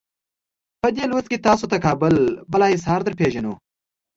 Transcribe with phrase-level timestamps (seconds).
[0.81, 2.15] په دې لوست کې تاسې ته کابل
[2.51, 3.53] بالا حصار درپېژنو.